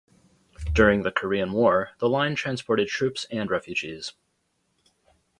During 0.73 1.03
the 1.03 1.11
Korean 1.11 1.51
War, 1.51 1.91
the 1.99 2.09
line 2.09 2.33
transported 2.33 2.87
troops 2.87 3.27
and 3.29 3.51
refugees. 3.51 4.13